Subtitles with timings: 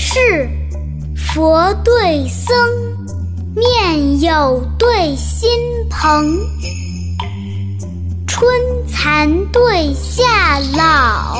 [0.00, 0.48] 是，
[1.16, 2.54] 佛对僧，
[3.56, 5.50] 面有对心
[5.90, 6.38] 朋。
[8.28, 8.48] 春
[8.86, 11.36] 蚕对夏老，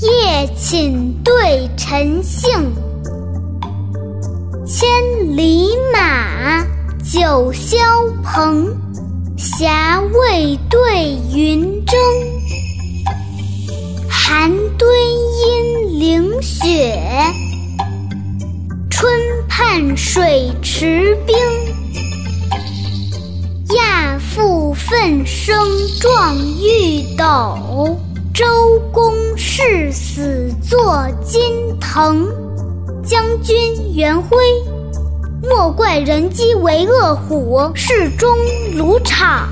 [0.00, 2.50] 夜寝对晨兴。
[4.66, 4.88] 千
[5.36, 6.64] 里马，
[7.04, 7.76] 九霄
[8.24, 8.74] 鹏，
[9.36, 12.35] 霞蔚对云蒸。
[20.16, 21.36] 水池冰。
[23.76, 25.54] 亚父奋生
[26.00, 27.98] 壮玉斗，
[28.32, 31.38] 周公誓死作金
[31.78, 32.26] 藤。
[33.04, 33.54] 将军
[33.94, 34.38] 元辉，
[35.42, 37.70] 莫怪人机为恶虎。
[37.74, 38.26] 事中
[38.74, 39.46] 卢场，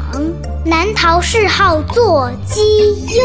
[0.64, 2.62] 南逃谥号作鸡
[3.02, 3.22] 鹰。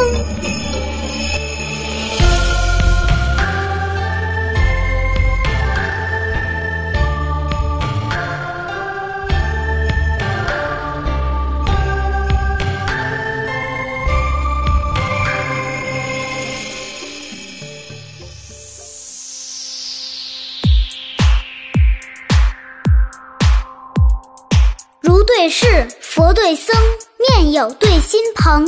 [25.39, 26.75] 对事，佛对僧，
[27.17, 28.67] 面有对心朋。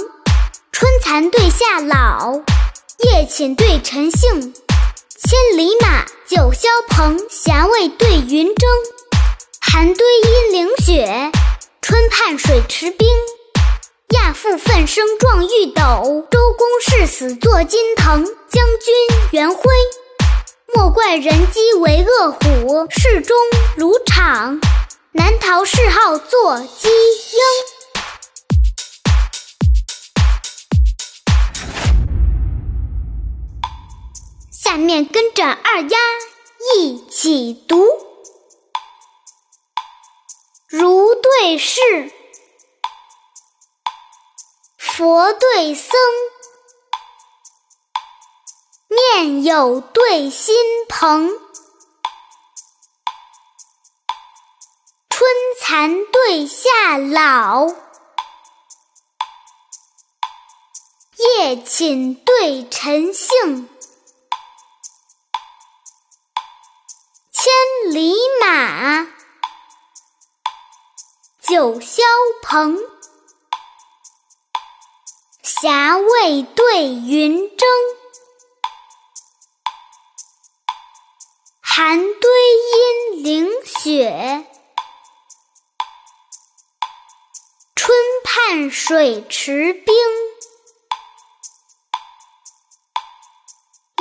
[0.71, 2.39] 春蚕对夏老，
[3.03, 4.53] 夜寝对晨兴。
[5.19, 8.69] 千里马，九霄鹏，霞蔚对云蒸。
[9.59, 11.29] 寒堆阴凌雪，
[11.81, 13.05] 春畔水池冰。
[14.15, 18.23] 亚父奋声壮玉斗，周公誓死坐金藤。
[18.23, 18.93] 将军
[19.31, 19.61] 元辉，
[20.73, 22.87] 莫怪人饥为饿虎。
[22.89, 23.35] 侍中
[23.75, 24.61] 卢场。
[25.13, 27.39] 南逃谥号作鸡鹰。
[34.51, 35.97] 下面跟着二丫
[36.75, 37.85] 一起读：
[40.69, 41.81] 如对事，
[44.77, 45.99] 佛对僧，
[48.87, 50.55] 面有对心
[50.87, 51.50] 朋。
[55.71, 57.65] 寒对夏老，
[61.15, 63.69] 夜寝对晨兴。
[67.31, 69.05] 千里马，
[71.39, 72.01] 九霄
[72.43, 72.77] 鹏，
[75.41, 77.69] 霞蔚对云蒸。
[81.61, 82.29] 寒堆
[88.93, 89.95] 水池冰，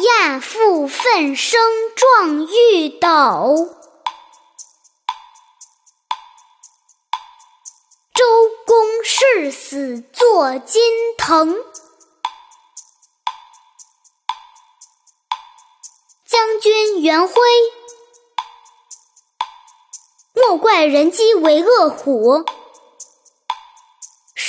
[0.02, 1.60] 亚父奋生
[1.94, 3.76] 壮玉斗，
[8.12, 8.24] 周
[8.66, 10.82] 公誓死作金
[11.16, 11.54] 藤。
[16.26, 17.34] 将军元辉，
[20.34, 22.44] 莫怪人饥为恶虎。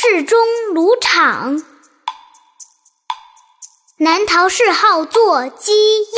[0.04, 0.40] 侍中
[0.74, 1.62] 卢场，
[3.98, 6.10] 南逃谥号作鸡鹰。